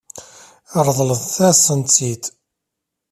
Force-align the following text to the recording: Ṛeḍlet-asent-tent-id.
Ṛeḍlet-asent-tent-id. 0.85 2.23